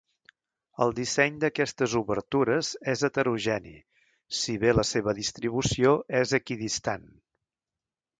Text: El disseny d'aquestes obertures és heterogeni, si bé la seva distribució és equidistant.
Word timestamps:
El 0.83 0.93
disseny 0.99 1.35
d'aquestes 1.41 1.91
obertures 1.99 2.71
és 2.93 3.03
heterogeni, 3.09 3.73
si 4.39 4.55
bé 4.65 4.73
la 4.79 4.87
seva 4.93 5.15
distribució 5.19 5.93
és 6.21 6.35
equidistant. 6.39 7.07